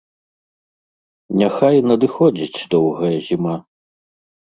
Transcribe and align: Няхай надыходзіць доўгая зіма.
Няхай 1.41 1.77
надыходзіць 1.91 2.65
доўгая 2.75 3.13
зіма. 3.27 3.55